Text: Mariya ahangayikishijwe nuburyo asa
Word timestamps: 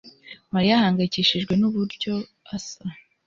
Mariya 0.53 0.73
ahangayikishijwe 0.77 1.53
nuburyo 1.55 2.13
asa 2.55 2.83